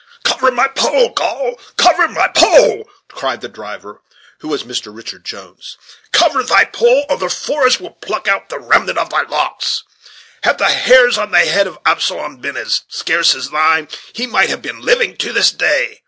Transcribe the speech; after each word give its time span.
"Cover 0.23 0.49
thy 0.49 0.67
poll, 0.67 1.09
Gaul, 1.09 1.59
cover 1.77 2.07
thy 2.11 2.29
poll," 2.29 2.89
cried 3.07 3.41
the 3.41 3.47
driver, 3.47 4.01
who 4.39 4.47
was 4.47 4.63
Mr. 4.63 4.87
Richard 4.91 5.23
Jones; 5.23 5.77
"cover 6.11 6.41
thy 6.41 6.65
poll, 6.65 7.05
or 7.07 7.17
the 7.17 7.29
frost 7.29 7.79
will 7.79 7.91
pluck 7.91 8.27
out 8.27 8.49
the 8.49 8.57
remnant 8.57 8.97
of 8.97 9.11
thy 9.11 9.21
locks. 9.21 9.83
Had 10.41 10.57
the 10.57 10.69
hairs 10.71 11.19
on 11.19 11.29
the 11.29 11.41
head 11.41 11.67
of 11.67 11.77
Absalom 11.85 12.37
been 12.37 12.57
as 12.57 12.81
scarce 12.87 13.35
as 13.35 13.51
thine, 13.51 13.89
he 14.13 14.25
might 14.25 14.49
have 14.49 14.63
been 14.63 14.81
living 14.81 15.15
to 15.17 15.31
this 15.31 15.51
day." 15.51 15.99